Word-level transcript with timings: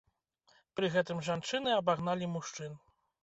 Пры 0.77 0.89
гэтым 0.95 1.19
жанчыны 1.27 1.75
абагналі 1.81 2.31
мужчын. 2.39 2.73